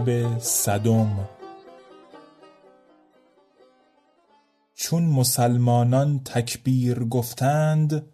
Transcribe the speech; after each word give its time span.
شب 0.00 0.38
صدم 0.38 1.28
چون 4.74 5.02
مسلمانان 5.02 6.20
تکبیر 6.24 7.04
گفتند 7.04 8.06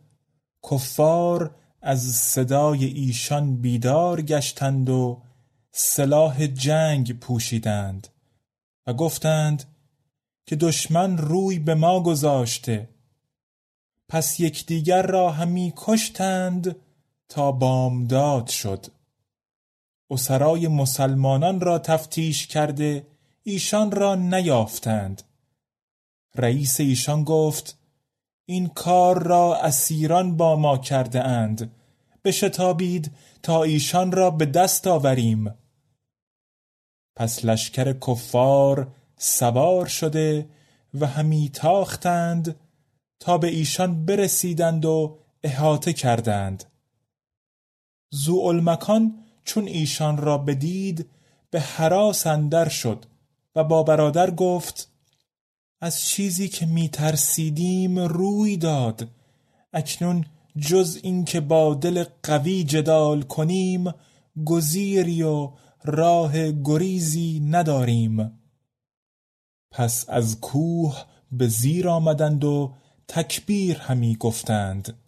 کفار 0.71 1.55
از 1.83 2.03
صدای 2.03 2.85
ایشان 2.85 3.57
بیدار 3.57 4.23
گشتند 4.23 4.91
و 4.91 5.23
سلاح 5.73 6.47
جنگ 6.47 7.19
پوشیدند 7.19 8.09
و 8.87 8.93
گفتند 8.93 9.65
که 10.47 10.57
دشمن 10.57 11.19
روی 11.19 11.59
به 11.59 11.75
ما 11.75 12.03
گذاشته. 12.03 12.89
پس 14.09 14.41
یکدیگر 14.41 15.03
را 15.03 15.31
همی 15.33 15.73
کشتند 15.77 16.77
تا 17.29 17.53
بامداد 17.53 18.47
شد. 18.47 18.87
اسرای 20.11 20.69
مسلمانان 20.69 21.61
را 21.61 21.79
تفتیش 21.79 22.47
کرده 22.47 23.07
ایشان 23.43 23.91
را 23.91 24.15
نیافتند. 24.15 25.23
رئیس 26.35 26.81
ایشان 26.81 27.25
گفت 27.25 27.79
این 28.45 28.69
کار 28.69 29.23
را 29.23 29.57
اسیران 29.57 30.37
با 30.37 30.57
ما 30.57 30.79
کرده 30.79 31.25
اند. 31.25 31.73
بشتابید 32.25 33.13
تا 33.43 33.63
ایشان 33.63 34.13
را 34.13 34.31
به 34.31 34.47
دست 34.47 34.87
آوریم. 34.87 35.55
پس 37.17 37.45
لشکر 37.45 37.93
کفار 37.93 38.93
سوار 39.19 39.87
شده 39.87 40.49
و 40.95 41.07
همی 41.07 41.49
تاختند 41.49 42.57
تا 43.21 43.39
به 43.39 43.49
ایشان 43.49 44.05
برسیدند 44.05 44.85
و 44.85 45.19
احاطه 45.43 45.93
کردند. 45.93 46.65
زوالمکان 48.11 49.26
چون 49.47 49.69
ایشان 49.69 50.17
را 50.17 50.39
بدید 50.39 51.07
به 51.51 51.61
حراس 51.61 52.27
اندر 52.27 52.69
شد 52.69 53.05
و 53.57 53.65
با 53.65 53.83
برادر 53.83 54.31
گفت 54.31 54.89
از 55.81 56.01
چیزی 56.01 56.49
که 56.49 56.67
می 56.67 56.89
ترسیدیم 56.89 57.99
روی 57.99 58.57
داد. 58.57 59.09
اکنون 59.73 60.25
جز 60.59 60.99
اینکه 61.03 61.41
با 61.41 61.75
دل 61.75 62.05
قوی 62.23 62.65
جدال 62.65 63.23
کنیم 63.23 63.95
گزیری 64.45 65.23
و 65.23 65.53
راه 65.85 66.53
گریزی 66.53 67.41
نداریم. 67.41 68.41
پس 69.71 70.05
از 70.09 70.41
کوه 70.41 71.05
به 71.33 71.49
زیر 71.49 71.89
آمدند 71.89 72.45
و 72.45 72.75
تکبیر 73.09 73.79
همی 73.79 74.17
گفتند. 74.17 74.99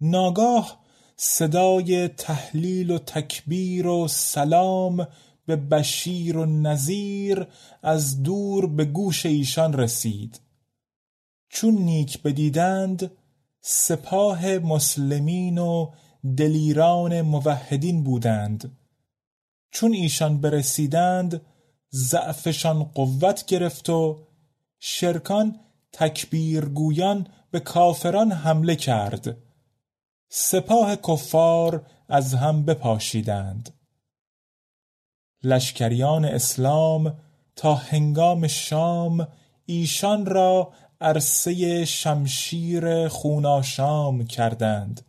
ناگاه 0.00 0.79
صدای 1.22 2.08
تحلیل 2.08 2.90
و 2.90 2.98
تکبیر 2.98 3.86
و 3.86 4.08
سلام 4.08 5.08
به 5.46 5.56
بشیر 5.56 6.36
و 6.36 6.46
نذیر 6.46 7.46
از 7.82 8.22
دور 8.22 8.66
به 8.66 8.84
گوش 8.84 9.26
ایشان 9.26 9.72
رسید. 9.72 10.40
چون 11.48 11.74
نیک 11.74 12.22
بدیدند 12.22 13.10
سپاه 13.60 14.58
مسلمین 14.58 15.58
و 15.58 15.90
دلیران 16.36 17.20
موحدین 17.20 18.04
بودند. 18.04 18.78
چون 19.70 19.92
ایشان 19.92 20.40
برسیدند 20.40 21.40
ضعفشان 21.94 22.84
قوت 22.84 23.46
گرفت 23.46 23.90
و 23.90 24.26
شرکان 24.78 25.60
تکبیرگویان 25.92 27.26
به 27.50 27.60
کافران 27.60 28.32
حمله 28.32 28.76
کرد. 28.76 29.49
سپاه 30.32 30.96
کفار 30.96 31.86
از 32.08 32.34
هم 32.34 32.64
بپاشیدند. 32.64 33.74
لشکریان 35.42 36.24
اسلام 36.24 37.18
تا 37.56 37.74
هنگام 37.74 38.46
شام 38.46 39.28
ایشان 39.66 40.26
را 40.26 40.72
عرصه 41.00 41.84
شمشیر 41.84 43.08
خوناشام 43.08 44.26
کردند. 44.26 45.06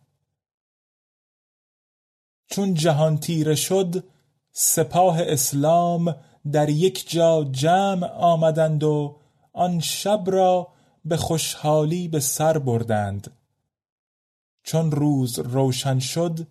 چون 2.47 2.73
جهان 2.73 3.17
تیره 3.17 3.55
شد 3.55 4.03
سپاه 4.51 5.21
اسلام 5.21 6.15
در 6.51 6.69
یک 6.69 7.09
جا 7.09 7.43
جمع 7.51 8.07
آمدند 8.07 8.83
و 8.83 9.19
آن 9.53 9.79
شب 9.79 10.23
را 10.25 10.67
به 11.05 11.17
خوشحالی 11.17 12.07
به 12.07 12.19
سر 12.19 12.57
بردند. 12.57 13.40
چون 14.63 14.91
روز 14.91 15.39
روشن 15.39 15.99
شد 15.99 16.47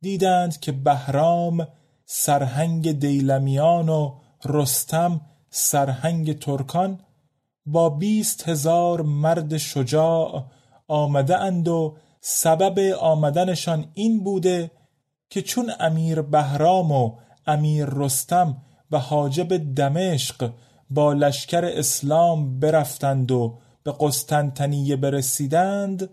دیدند 0.00 0.60
که 0.60 0.72
بهرام 0.72 1.68
سرهنگ 2.04 2.92
دیلمیان 2.92 3.88
و 3.88 4.14
رستم 4.44 5.20
سرهنگ 5.50 6.38
ترکان 6.38 7.00
با 7.66 7.90
بیست 7.90 8.48
هزار 8.48 9.02
مرد 9.02 9.56
شجاع 9.56 10.44
آمده 10.88 11.38
اند 11.38 11.68
و 11.68 11.96
سبب 12.20 12.78
آمدنشان 13.00 13.86
این 13.94 14.24
بوده 14.24 14.70
که 15.30 15.42
چون 15.42 15.72
امیر 15.80 16.22
بهرام 16.22 16.92
و 16.92 17.16
امیر 17.46 17.86
رستم 17.86 18.62
و 18.90 18.98
حاجب 18.98 19.74
دمشق 19.74 20.50
با 20.90 21.12
لشکر 21.12 21.64
اسلام 21.64 22.60
برفتند 22.60 23.32
و 23.32 23.58
به 23.82 23.94
قسطنطنیه 24.00 24.96
برسیدند 24.96 26.10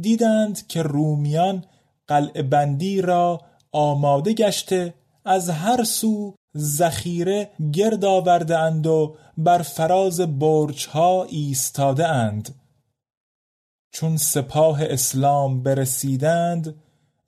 دیدند 0.00 0.66
که 0.66 0.82
رومیان 0.82 1.64
قلع 2.06 2.42
بندی 2.42 3.00
را 3.02 3.40
آماده 3.72 4.32
گشته 4.32 4.94
از 5.24 5.50
هر 5.50 5.84
سو 5.84 6.34
ذخیره 6.56 7.50
گرد 7.72 8.04
آورده 8.04 8.58
اند 8.58 8.86
و 8.86 9.16
بر 9.38 9.62
فراز 9.62 10.20
برج 10.20 10.86
ها 10.86 11.24
ایستاده 11.24 12.08
اند 12.08 12.54
چون 13.90 14.16
سپاه 14.16 14.82
اسلام 14.82 15.62
برسیدند 15.62 16.74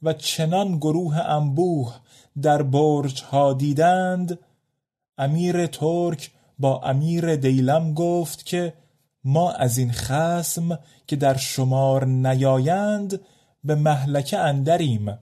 و 0.03 0.13
چنان 0.13 0.77
گروه 0.77 1.19
انبوه 1.19 1.95
در 2.43 2.63
برج 2.63 3.23
ها 3.23 3.53
دیدند 3.53 4.39
امیر 5.19 5.67
ترک 5.67 6.31
با 6.59 6.81
امیر 6.81 7.37
دیلم 7.37 7.95
گفت 7.95 8.47
که 8.47 8.75
ما 9.29 9.51
از 9.51 9.79
این 9.79 9.93
خسم 9.93 10.79
که 11.07 11.17
در 11.17 11.37
شمار 11.37 12.07
نیایند 12.07 13.21
به 13.65 13.75
محلکه 13.75 14.39
اندریم. 14.39 15.19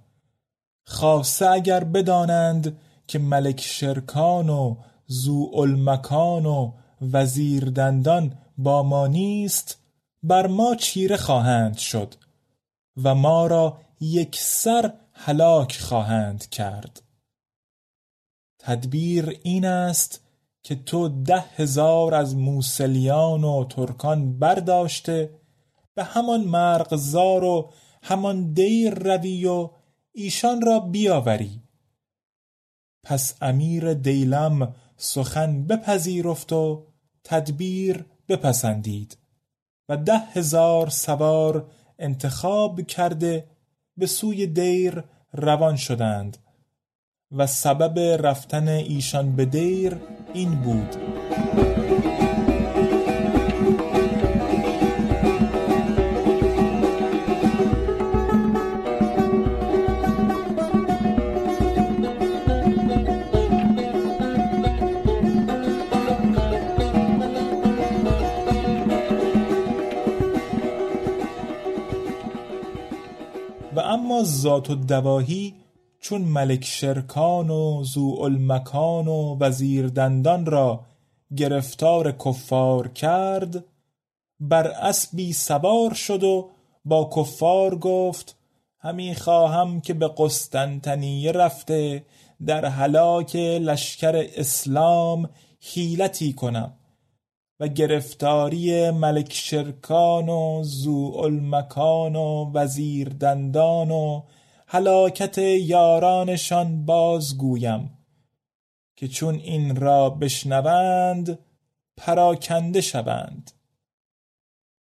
خاصه 0.84 1.46
اگر 1.46 1.84
بدانند 1.84 2.78
که 3.06 3.18
ملک 3.18 3.60
شرکان 3.60 4.48
و 4.48 4.76
زو 5.06 5.50
المکان 5.54 6.46
و 6.46 6.72
وزیر 7.12 7.64
دندان 7.64 8.38
با 8.58 8.82
ما 8.82 9.06
نیست 9.06 9.78
بر 10.22 10.46
ما 10.46 10.74
چیره 10.74 11.16
خواهند 11.16 11.76
شد 11.76 12.14
و 13.02 13.14
ما 13.14 13.46
را 13.46 13.78
یک 14.00 14.36
سر 14.40 14.92
هلاک 15.12 15.78
خواهند 15.80 16.48
کرد. 16.48 17.02
تدبیر 18.58 19.40
این 19.42 19.64
است 19.64 20.25
که 20.66 20.74
تو 20.74 21.08
ده 21.08 21.44
هزار 21.56 22.14
از 22.14 22.36
موسلیان 22.36 23.44
و 23.44 23.64
ترکان 23.64 24.38
برداشته 24.38 25.30
به 25.94 26.04
همان 26.04 26.40
مرغزار 26.40 27.44
و 27.44 27.72
همان 28.02 28.52
دیر 28.52 28.94
روی 28.94 29.46
و 29.46 29.70
ایشان 30.12 30.60
را 30.60 30.80
بیاوری. 30.80 31.62
پس 33.04 33.34
امیر 33.40 33.94
دیلم 33.94 34.74
سخن 34.96 35.66
بپذیرفت 35.66 36.52
و 36.52 36.86
تدبیر 37.24 38.04
بپسندید 38.28 39.18
و 39.88 39.96
ده 39.96 40.18
هزار 40.18 40.88
سوار 40.88 41.70
انتخاب 41.98 42.80
کرده 42.82 43.50
به 43.96 44.06
سوی 44.06 44.46
دیر 44.46 45.04
روان 45.32 45.76
شدند. 45.76 46.38
و 47.32 47.46
سبب 47.46 47.98
رفتن 47.98 48.68
ایشان 48.68 49.36
به 49.36 49.44
دیر 49.44 49.96
این 50.34 50.50
بود. 50.50 50.96
و 73.76 73.80
اما 73.80 74.22
ذات 74.24 74.70
و 74.70 74.74
دواهی 74.74 75.65
چون 76.08 76.22
ملک 76.22 76.64
شرکان 76.64 77.50
و 77.50 77.84
المکان 78.20 79.08
و 79.08 79.36
وزیر 79.40 79.88
دندان 79.88 80.46
را 80.46 80.80
گرفتار 81.36 82.12
کفار 82.12 82.88
کرد 82.88 83.64
بر 84.40 84.66
اسبی 84.66 85.32
سوار 85.32 85.94
شد 85.94 86.24
و 86.24 86.50
با 86.84 87.10
کفار 87.16 87.76
گفت 87.76 88.36
همی 88.78 89.14
خواهم 89.14 89.80
که 89.80 89.94
به 89.94 90.10
قسطنطنیه 90.18 91.32
رفته 91.32 92.04
در 92.46 92.64
هلاک 92.64 93.36
لشکر 93.36 94.28
اسلام 94.36 95.30
حیلتی 95.60 96.32
کنم. 96.32 96.72
و 97.60 97.68
گرفتاری 97.68 98.90
ملک 98.90 99.32
شرکان 99.32 100.28
و 100.28 100.62
المکان 101.18 102.16
و 102.16 102.50
وزیر 102.54 103.08
دندان 103.08 103.90
و 103.90 104.22
هلاکت 104.68 105.38
یارانشان 105.38 106.86
بازگویم 106.86 107.98
که 108.96 109.08
چون 109.08 109.34
این 109.34 109.76
را 109.76 110.10
بشنوند 110.10 111.38
پراکنده 111.96 112.80
شوند. 112.80 113.50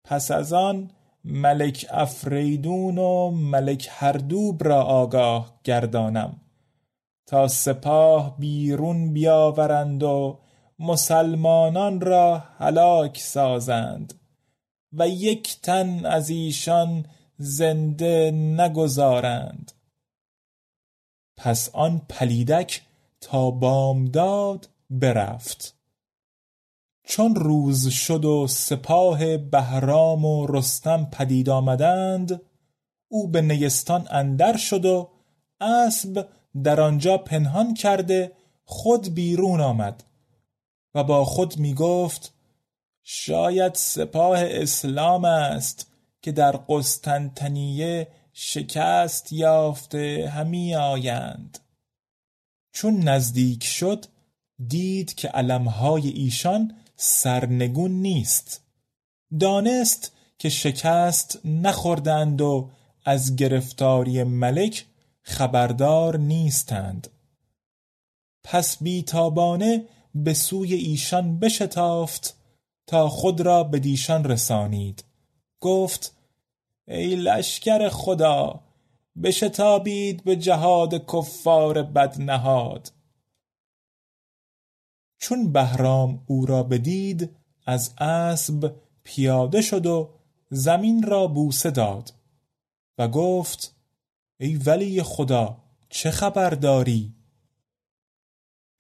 پس 0.05 0.31
از 0.31 0.53
آن 0.53 0.91
ملک 1.25 1.87
افریدون 1.91 2.99
و 2.99 3.31
ملک 3.31 3.89
هردوب 3.91 4.65
را 4.65 4.83
آگاه 4.83 5.61
گردانم 5.65 6.41
تا 7.27 7.49
سپاه 7.49 8.39
بیرون 8.39 9.13
بیاورند 9.13 10.03
و 10.03 10.39
مسلمانان 10.79 12.01
را 12.01 12.39
هلاک 12.59 13.19
سازند 13.19 14.15
و 14.93 15.09
یک 15.09 15.61
تن 15.63 16.07
از 16.07 16.31
ایشان 16.31 17.05
زنده 17.43 18.31
نگذارند. 18.31 19.73
پس 21.37 21.71
آن 21.73 22.03
پلیدک 22.09 22.83
تا 23.21 23.51
بامداد 23.51 24.69
برفت. 24.91 25.75
چون 27.05 27.35
روز 27.35 27.89
شد 27.89 28.25
و 28.25 28.47
سپاه 28.47 29.37
بهرام 29.37 30.25
و 30.25 30.47
رستم 30.47 31.09
پدید 31.13 31.51
آمدند 31.51 32.41
او 33.09 33.29
به 33.29 33.43
نیستان 33.43 34.07
اندر 34.11 34.57
شد 34.57 34.85
و 34.85 35.09
اسب 35.61 36.29
در 36.65 36.81
آنجا 36.81 37.19
پنهان 37.19 37.75
کرده 37.75 38.33
خود 38.65 39.15
بیرون 39.15 39.61
آمد 39.61 40.05
و 40.95 41.05
با 41.05 41.25
خود 41.25 41.59
می 41.59 41.75
گفت 41.75 42.35
شاید 43.03 43.75
سپاه 43.75 44.39
اسلام 44.41 45.25
است. 45.25 45.90
که 46.23 46.33
در 46.33 46.53
قسطنطنیه 46.53 48.09
شکست 48.33 49.33
یافته 49.33 50.33
همی 50.35 50.75
آیند. 50.75 51.59
چون 52.73 53.01
نزدیک 53.01 53.65
شد 53.65 54.07
دید 54.69 55.15
که 55.15 55.29
علمهای 55.29 56.09
ایشان 56.09 56.77
سرنگون 56.97 57.91
نیست. 57.91 58.63
دانست 59.41 60.13
که 60.39 60.49
شکست 60.49 61.41
نخوردند 61.45 62.41
و 62.41 62.71
از 63.05 63.37
گرفتاری 63.37 64.23
ملک 64.23 64.87
خبردار 65.23 66.19
نیستند. 66.19 67.09
پس 68.45 68.83
بیتابانه 68.83 69.85
به 70.15 70.35
سوی 70.35 70.75
ایشان 70.75 71.39
بشتافت 71.39 72.37
تا 72.87 73.09
خود 73.09 73.41
را 73.41 73.65
به 73.65 73.79
دیشان 73.79 74.25
رسانید. 74.25 75.05
گفت 75.61 76.17
ای 76.89 77.17
لشکر 77.17 77.89
خدا 77.89 78.61
بشتابید 79.23 80.25
به 80.25 80.37
جهاد 80.37 81.07
کفار 81.07 81.83
بدنهاد. 81.83 82.93
چون 85.19 85.53
بهرام 85.53 86.25
او 86.27 86.47
را 86.47 86.63
بدید 86.63 87.37
از 87.67 87.95
اسب 87.99 88.75
پیاده 89.03 89.61
شد 89.63 89.87
و 89.87 90.11
زمین 90.51 91.03
را 91.03 91.27
بوسه 91.27 91.71
داد 91.71 92.13
و 92.99 93.09
گفت 93.09 93.77
ای 94.41 94.57
ولی 94.57 95.03
خدا 95.03 95.57
چه 95.89 96.11
خبر 96.11 96.51
داری؟ 96.51 97.15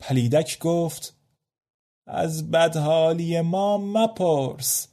پلیدک 0.00 0.58
گفت 0.58 1.16
از 2.06 2.50
بدحالی 2.50 3.40
ما 3.40 3.78
مپرس. 3.78 4.89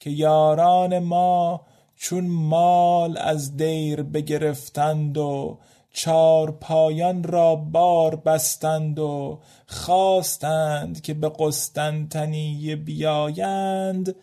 که 0.00 0.10
یاران 0.10 0.98
ما 0.98 1.66
چون 1.96 2.26
مال 2.26 3.18
از 3.18 3.56
دیر 3.56 4.02
بگرفتند 4.02 5.18
و 5.18 5.58
چار 5.92 6.50
پایان 6.50 7.22
را 7.22 7.56
بار 7.56 8.16
بستند 8.16 8.98
و 8.98 9.40
خواستند 9.66 11.00
که 11.00 11.14
به 11.14 11.32
قسطنطنیه 11.38 12.76
بیایند 12.76 14.16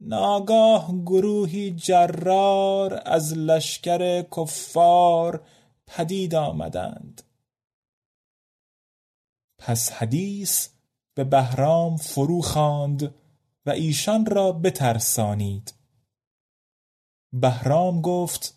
ناگاه 0.00 1.02
گروهی 1.06 1.70
جرار 1.70 3.02
از 3.06 3.38
لشکر 3.38 4.22
کفار 4.22 5.42
پدید 5.86 6.34
آمدند. 6.34 7.22
پس 9.58 9.92
حدیث 9.92 10.68
به 11.14 11.24
بهرام 11.24 11.96
فرو 11.96 12.42
خواند 12.42 13.14
و 13.68 13.70
ایشان 13.70 14.26
را 14.26 14.52
بترسانید. 14.52 15.74
بهرام 17.32 18.00
گفت 18.00 18.54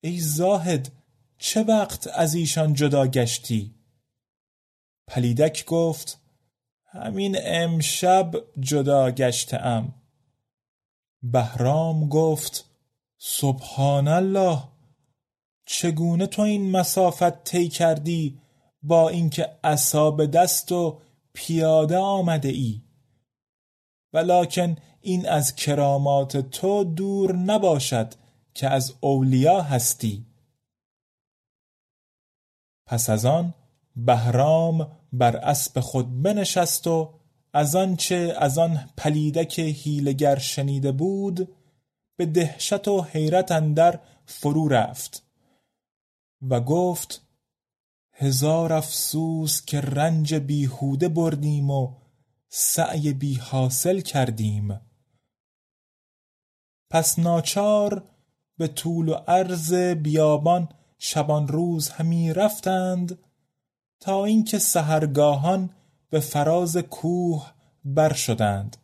ای 0.00 0.18
زاهد 0.20 0.92
چه 1.38 1.62
وقت 1.62 2.06
از 2.14 2.34
ایشان 2.34 2.74
جدا 2.74 3.06
گشتی؟ 3.06 3.74
پلیدک 5.08 5.64
گفت 5.64 6.20
همین 6.84 7.36
امشب 7.44 8.32
جدا 8.60 9.10
گشتم 9.10 9.94
بهرام 11.22 12.08
گفت 12.08 12.70
سبحان 13.18 14.08
الله 14.08 14.62
چگونه 15.66 16.26
تو 16.26 16.42
این 16.42 16.70
مسافت 16.70 17.44
طی 17.44 17.68
کردی 17.68 18.40
با 18.82 19.08
اینکه 19.08 19.58
عصا 19.64 20.10
به 20.10 20.26
دست 20.26 20.72
و 20.72 21.00
پیاده 21.32 21.96
آمده 21.96 22.48
ای؟ 22.48 22.87
ولکن 24.12 24.76
این 25.00 25.28
از 25.28 25.56
کرامات 25.56 26.36
تو 26.36 26.84
دور 26.84 27.36
نباشد 27.36 28.14
که 28.54 28.68
از 28.68 28.94
اولیا 29.00 29.62
هستی. 29.62 30.26
پس 32.86 33.10
از 33.10 33.24
آن 33.24 33.54
بهرام 33.96 34.90
بر 35.12 35.36
اسب 35.36 35.80
خود 35.80 36.22
بنشست 36.22 36.86
و 36.86 37.14
از 37.52 37.76
آنچه 37.76 38.34
از 38.38 38.58
آن 38.58 38.90
پلیدک 38.96 39.58
هیلگر 39.58 40.38
شنیده 40.38 40.92
بود 40.92 41.48
به 42.16 42.26
دهشت 42.26 42.88
و 42.88 43.02
حیرت 43.02 43.52
اندر 43.52 44.00
فرو 44.26 44.68
رفت 44.68 45.22
و 46.50 46.60
گفت 46.60 47.22
هزار 48.12 48.72
افسوس 48.72 49.64
که 49.64 49.80
رنج 49.80 50.34
بیهوده 50.34 51.08
بردیم 51.08 51.70
و 51.70 51.94
سعی 52.48 53.12
بی 53.12 53.34
حاصل 53.34 54.00
کردیم. 54.00 54.80
پس 56.90 57.18
ناچار 57.18 58.02
به 58.58 58.68
طول 58.68 59.08
و 59.08 59.14
عرض 59.14 59.74
بیابان 59.74 60.68
شبان 60.98 61.48
روز 61.48 61.88
همی 61.88 62.32
رفتند 62.32 63.18
تا 64.00 64.24
اینکه 64.24 64.58
سهرگاهان 64.58 65.70
به 66.10 66.20
فراز 66.20 66.76
کوه 66.76 67.52
بر 67.84 68.12
شدند. 68.12 68.76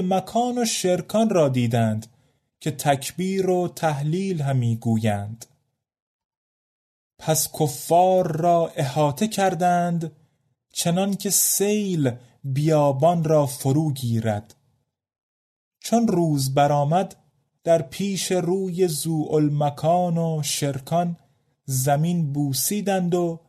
مکان 0.00 0.58
و 0.58 0.64
شرکان 0.64 1.30
را 1.30 1.48
دیدند 1.48 2.06
که 2.60 2.70
تکبیر 2.70 3.50
و 3.50 3.68
تحلیل 3.68 4.42
همی 4.42 4.76
گویند. 4.76 5.46
پس 7.18 7.52
کفار 7.52 8.36
را 8.36 8.72
احاطه 8.76 9.28
کردند 9.28 10.12
چنان 10.76 11.14
که 11.14 11.30
سیل 11.30 12.10
بیابان 12.44 13.24
را 13.24 13.46
فرو 13.46 13.92
گیرد. 13.92 14.54
چون 15.80 16.08
روز 16.08 16.54
برآمد 16.54 17.16
در 17.64 17.82
پیش 17.82 18.32
روی 18.32 18.88
مکان 19.52 20.18
و 20.18 20.42
شرکان 20.42 21.16
زمین 21.64 22.32
بوسیدند 22.32 23.14
و 23.14 23.40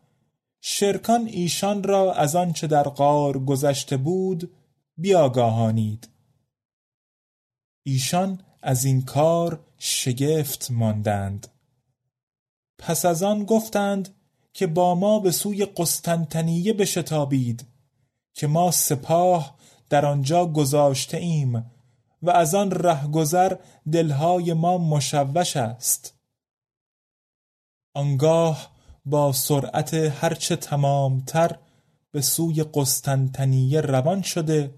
شرکان 0.61 1.27
ایشان 1.27 1.83
را 1.83 2.13
از 2.13 2.35
آنچه 2.35 2.67
در 2.67 2.83
غار 2.83 3.39
گذشته 3.39 3.97
بود 3.97 4.51
بیاگاهانید. 4.97 6.09
ایشان 7.83 8.41
از 8.61 8.85
این 8.85 9.01
کار 9.01 9.65
شگفت 9.77 10.71
ماندند. 10.71 11.47
پس 12.77 13.05
از 13.05 13.23
آن 13.23 13.45
گفتند 13.45 14.16
که 14.53 14.67
با 14.67 14.95
ما 14.95 15.19
به 15.19 15.31
سوی 15.31 15.65
قسطنطنیه 15.65 16.73
بشتابید 16.73 17.65
که 18.33 18.47
ما 18.47 18.71
سپاه 18.71 19.57
در 19.89 20.05
آنجا 20.05 20.45
گذاشته 20.45 21.17
ایم 21.17 21.71
و 22.21 22.29
از 22.29 22.55
آن 22.55 22.71
رهگذر 22.71 23.57
دلهای 23.91 24.53
ما 24.53 24.77
مشوش 24.77 25.57
است. 25.57 26.13
آنگاه 27.93 28.71
با 29.05 29.31
سرعت 29.31 29.93
هرچه 29.93 30.55
تمامتر 30.55 31.57
به 32.11 32.21
سوی 32.21 32.63
قسطنطنیه 32.73 33.81
روان 33.81 34.21
شده 34.21 34.73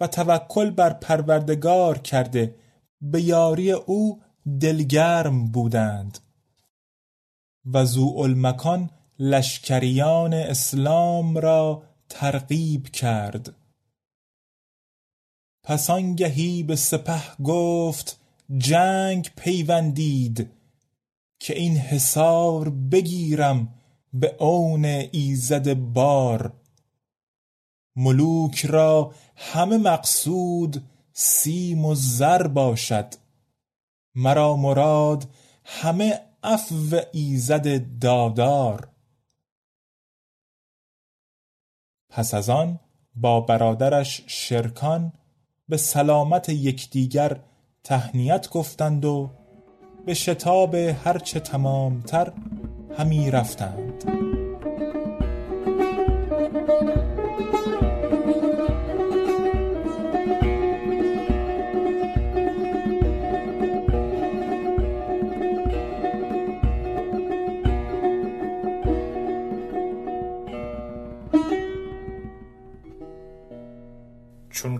و 0.00 0.06
توکل 0.06 0.70
بر 0.70 0.92
پروردگار 0.92 1.98
کرده 1.98 2.56
به 3.00 3.22
یاری 3.22 3.72
او 3.72 4.22
دلگرم 4.60 5.48
بودند. 5.52 6.18
و 7.66 8.26
مکان 8.28 8.90
لشکریان 9.18 10.34
اسلام 10.34 11.38
را 11.38 11.82
ترغیب 12.08 12.88
کرد. 12.88 13.54
پس 15.62 15.90
آنگهی 15.90 16.62
به 16.62 16.76
سپه 16.76 17.36
گفت 17.44 18.20
جنگ 18.58 19.30
پیوندید 19.36 20.50
که 21.38 21.58
این 21.58 21.76
حصار 21.76 22.70
بگیرم 22.70 23.74
به 24.12 24.36
اون 24.38 24.84
ایزد 25.12 25.74
بار. 25.74 26.52
ملوک 27.96 28.66
را 28.66 29.14
همه 29.36 29.78
مقصود 29.78 30.82
سیم 31.12 31.84
و 31.84 31.94
زر 31.94 32.46
باشد. 32.46 33.14
مرا 34.14 34.56
مراد 34.56 35.28
همه 35.64 36.25
عفو 36.46 37.00
ایزد 37.12 37.98
دادار. 38.00 38.88
پس 42.10 42.34
از 42.34 42.50
آن 42.50 42.80
با 43.14 43.40
برادرش 43.40 44.22
شرکان 44.26 45.12
به 45.68 45.76
سلامت 45.76 46.48
یکدیگر 46.48 47.40
تهنیت 47.84 48.50
گفتند 48.50 49.04
و 49.04 49.30
به 50.06 50.14
شتاب 50.14 50.74
هرچه 50.74 51.40
تمامتر 51.40 52.32
همی 52.98 53.30
رفتند. 53.30 54.15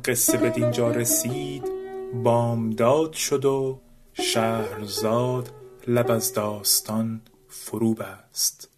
قصه 0.07 0.39
به 0.39 0.51
دینجا 0.51 0.91
رسید 0.91 1.65
بامداد 2.25 3.13
شد 3.13 3.45
و 3.45 3.81
شهرزاد 4.13 5.51
لب 5.89 6.11
از 6.11 6.35
داستان 6.35 7.21
فرو 7.49 7.95
بست 7.95 8.76